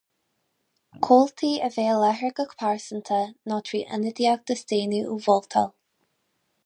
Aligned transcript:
comhaltaí 1.07 1.49
a 1.67 1.67
bheidh 1.75 1.91
i 1.91 1.99
láthair 2.03 2.33
go 2.39 2.45
pearsanta 2.63 3.19
nó 3.53 3.59
trí 3.69 3.83
ionadaíocht 3.83 4.55
a 4.55 4.59
staonadh 4.63 5.13
ó 5.13 5.21
vótáil 5.29 5.71